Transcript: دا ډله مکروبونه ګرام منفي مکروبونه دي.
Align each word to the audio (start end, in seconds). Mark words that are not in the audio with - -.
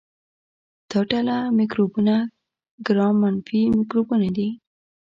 دا 0.89 0.99
ډله 1.11 1.37
مکروبونه 1.57 2.15
ګرام 2.85 3.15
منفي 3.23 3.61
مکروبونه 3.77 4.27
دي. 4.35 4.49